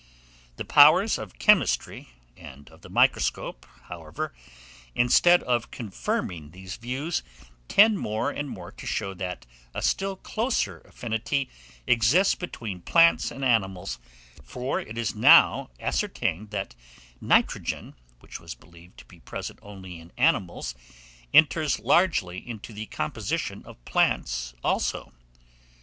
The 0.55 0.65
powers 0.65 1.19
of 1.19 1.37
chemistry, 1.37 2.09
and 2.35 2.71
of 2.71 2.81
the 2.81 2.89
microscope, 2.89 3.67
however, 3.83 4.33
instead 4.95 5.43
of 5.43 5.69
confirming 5.69 6.49
these 6.49 6.75
views, 6.77 7.21
tend 7.67 7.99
more 7.99 8.31
and 8.31 8.49
more 8.49 8.71
to 8.71 8.87
show 8.87 9.13
that 9.13 9.45
a 9.75 9.83
still 9.83 10.15
closer 10.15 10.79
affinity 10.85 11.51
exists 11.85 12.33
between 12.33 12.81
plants 12.81 13.29
and 13.29 13.45
animals; 13.45 13.99
for 14.43 14.79
it 14.79 14.97
is 14.97 15.13
now 15.13 15.69
ascertained 15.79 16.49
that 16.49 16.73
nitrogen, 17.21 17.93
which 18.21 18.39
was 18.39 18.55
believed 18.55 18.97
to 18.97 19.05
be 19.05 19.19
present 19.19 19.59
only 19.61 19.99
in 19.99 20.11
animals, 20.17 20.73
enters 21.31 21.77
largely 21.79 22.39
into 22.49 22.73
the 22.73 22.87
composition 22.87 23.63
of 23.67 23.85
plants 23.85 24.55
also. 24.63 25.13